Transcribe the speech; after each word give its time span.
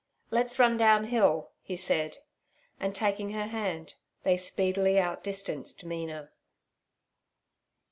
'Let's 0.31 0.57
run 0.57 0.77
downhill' 0.77 1.51
he 1.61 1.75
said; 1.75 2.17
and 2.79 2.95
taking 2.95 3.33
her 3.33 3.45
hand, 3.45 3.93
they 4.23 4.35
speedily 4.35 4.97
outdistanced 4.99 5.83
Mina. 5.85 6.31